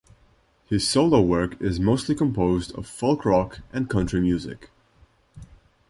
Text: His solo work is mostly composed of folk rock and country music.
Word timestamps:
His 0.65 0.89
solo 0.89 1.21
work 1.21 1.61
is 1.61 1.79
mostly 1.79 2.15
composed 2.15 2.71
of 2.71 2.87
folk 2.87 3.23
rock 3.23 3.59
and 3.71 3.87
country 3.87 4.19
music. 4.19 4.71